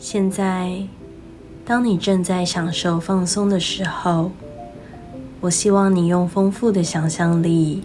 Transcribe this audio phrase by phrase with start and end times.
[0.00, 0.84] 现在，
[1.66, 4.30] 当你正在享受放松的时候，
[5.40, 7.82] 我希望你用丰富的想象力，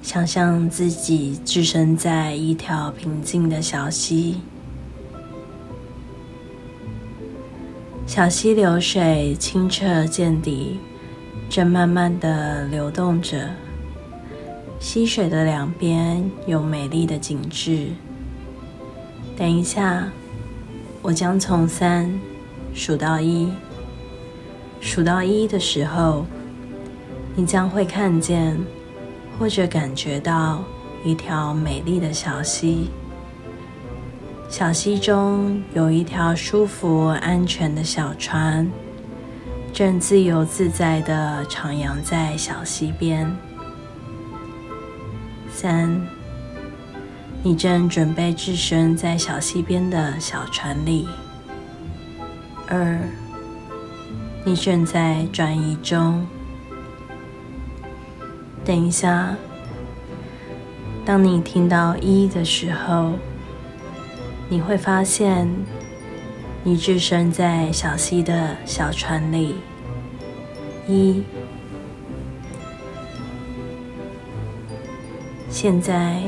[0.00, 4.40] 想象自己置身在一条平静的小溪。
[8.06, 10.78] 小溪流水清澈见底，
[11.50, 13.50] 正慢慢的流动着。
[14.80, 17.88] 溪水的两边有美丽的景致。
[19.36, 20.10] 等一下。
[21.02, 22.08] 我将从三
[22.72, 23.52] 数到一，
[24.80, 26.24] 数到一的时候，
[27.34, 28.56] 你将会看见
[29.36, 30.62] 或者感觉到
[31.04, 32.88] 一条美丽的小溪。
[34.48, 38.70] 小溪中有一条舒服安全的小船，
[39.72, 43.36] 正自由自在的徜徉在小溪边。
[45.50, 46.21] 三。
[47.44, 51.08] 你正准备置身在小溪边的小船里。
[52.68, 53.00] 二，
[54.44, 56.24] 你正在转移中。
[58.64, 59.36] 等一下，
[61.04, 63.14] 当你听到一的时候，
[64.48, 65.48] 你会发现
[66.62, 69.56] 你置身在小溪的小船里。
[70.86, 71.24] 一，
[75.50, 76.22] 现在。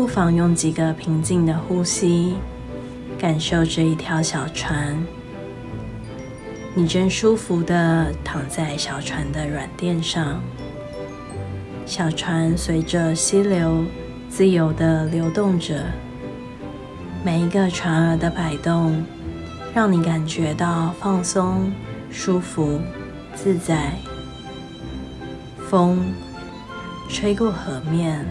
[0.00, 2.34] 不妨用几个平静的呼吸，
[3.18, 4.96] 感受这一条小船。
[6.74, 10.40] 你正舒服的躺在小船的软垫上，
[11.84, 13.84] 小船随着溪流
[14.30, 15.84] 自由的流动着。
[17.22, 19.04] 每一个船儿的摆动，
[19.74, 21.70] 让你感觉到放松、
[22.10, 22.80] 舒服、
[23.34, 23.92] 自在。
[25.68, 26.02] 风
[27.06, 28.24] 吹过河面。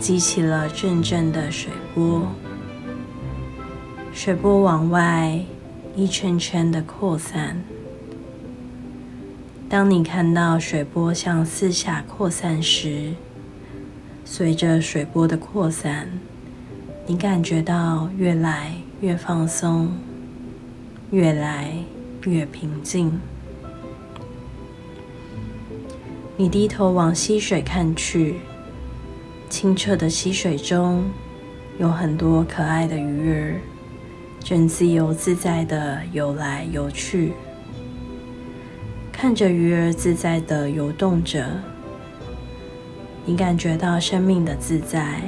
[0.00, 2.26] 激起了阵阵的水波，
[4.14, 5.38] 水波往外
[5.94, 7.62] 一圈圈的扩散。
[9.68, 13.12] 当你看到水波向四下扩散时，
[14.24, 16.08] 随着水波的扩散，
[17.06, 18.72] 你感觉到越来
[19.02, 19.92] 越放松，
[21.10, 21.74] 越来
[22.24, 23.20] 越平静。
[26.38, 28.36] 你低头往溪水看去。
[29.50, 31.04] 清澈的溪水中，
[31.76, 33.60] 有很多可爱的鱼儿，
[34.38, 37.32] 正自由自在的游来游去。
[39.10, 41.44] 看着鱼儿自在的游动着，
[43.26, 45.20] 你感觉到生命的自在。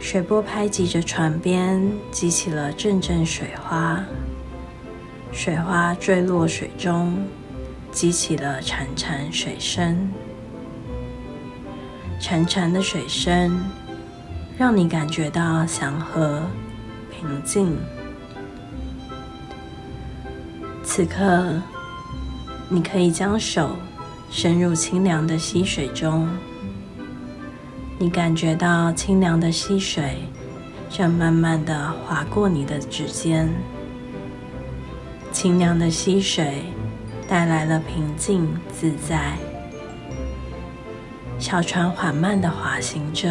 [0.00, 4.04] 水波拍击着船边，激起了阵阵水花，
[5.30, 7.16] 水花坠落水中，
[7.92, 10.10] 激起了潺潺水声。
[12.22, 13.60] 潺潺的水声，
[14.56, 16.40] 让你感觉到祥和、
[17.10, 17.76] 平静。
[20.84, 21.60] 此刻，
[22.68, 23.76] 你可以将手
[24.30, 26.28] 伸入清凉的溪水中，
[27.98, 30.18] 你感觉到清凉的溪水
[30.88, 33.52] 正慢慢的划过你的指尖。
[35.32, 36.62] 清凉的溪水
[37.26, 39.36] 带来了平静自在。
[41.42, 43.28] 小船缓慢的滑行着，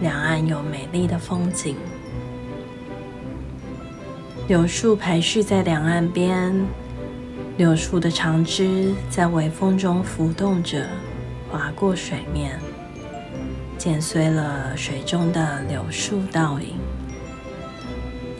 [0.00, 1.76] 两岸有美丽的风景。
[4.48, 6.52] 柳树排序在两岸边，
[7.56, 10.88] 柳树的长枝在微风中浮动着，
[11.52, 12.58] 划过水面，
[13.78, 16.74] 剪碎了水中的柳树倒影。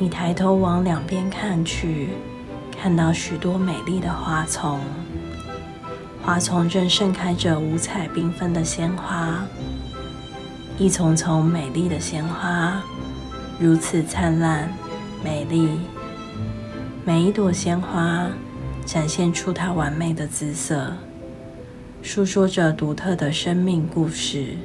[0.00, 2.08] 你抬头往两边看去，
[2.76, 4.80] 看到许多美丽的花丛。
[6.26, 9.46] 花丛正盛开着五彩缤纷的鲜花，
[10.76, 12.82] 一丛丛美丽的鲜花，
[13.60, 14.68] 如此灿烂
[15.22, 15.68] 美丽。
[17.04, 18.28] 每一朵鲜花
[18.84, 20.94] 展现出它完美的姿色，
[22.02, 24.56] 诉说着独特的生命故事。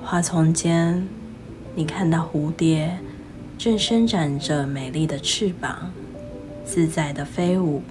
[0.00, 1.08] 花丛间，
[1.74, 3.00] 你看到蝴蝶
[3.58, 5.90] 正伸展着美丽的翅膀，
[6.64, 7.82] 自在的飞舞。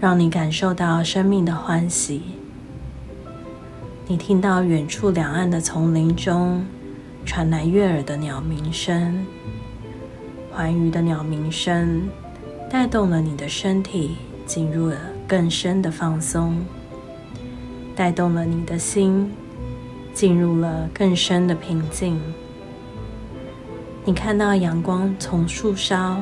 [0.00, 2.22] 让你感受到生命的欢喜。
[4.06, 6.64] 你听到远处两岸的丛林中
[7.26, 9.26] 传来悦耳的鸟鸣声，
[10.50, 12.08] 欢愉的鸟鸣声
[12.70, 14.16] 带动了你的身体
[14.46, 14.96] 进入了
[15.28, 16.64] 更深的放松，
[17.94, 19.30] 带动了你的心
[20.14, 22.18] 进入了更深的平静。
[24.06, 26.16] 你看到阳光从树梢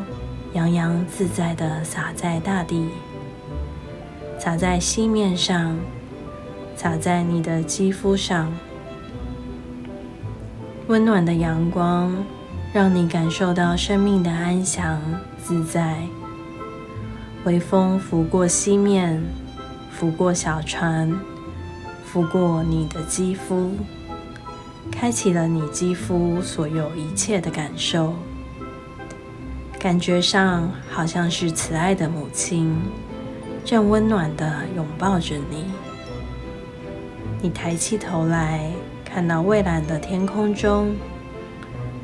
[0.52, 2.88] 洋洋自在的洒在大地。
[4.38, 5.76] 洒在溪面上，
[6.76, 8.52] 洒在你的肌肤上。
[10.86, 12.16] 温暖的阳光
[12.72, 15.00] 让你感受到生命的安详
[15.42, 15.98] 自在。
[17.44, 19.22] 微风拂过西面，
[19.90, 21.12] 拂过小船，
[22.04, 23.72] 拂过你的肌肤，
[24.90, 28.14] 开启了你肌肤所有一切的感受。
[29.78, 32.74] 感觉上好像是慈爱的母亲，
[33.68, 35.66] 正温暖的拥抱着你。
[37.42, 38.70] 你抬起头来，
[39.04, 40.96] 看到蔚蓝的天空中，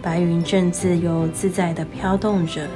[0.03, 2.69] 白云正自由自在的飘动着。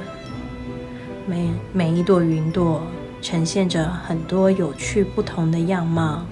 [1.27, 2.81] 每每一朵云朵
[3.21, 6.25] 呈现着很多有趣不同的样貌，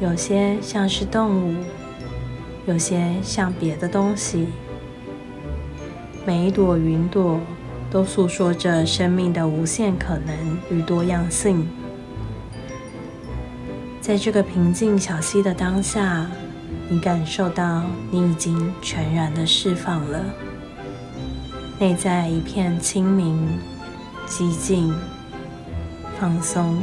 [0.00, 1.54] 有些像是动物，
[2.66, 4.48] 有些像别的东西。
[6.26, 7.38] 每一朵云朵。
[7.92, 10.34] 都诉说着生命的无限可能
[10.70, 11.68] 与多样性。
[14.00, 16.26] 在这个平静小溪的当下，
[16.88, 20.24] 你感受到你已经全然的释放了，
[21.78, 23.46] 内在一片清明、
[24.26, 24.94] 寂静、
[26.18, 26.82] 放松。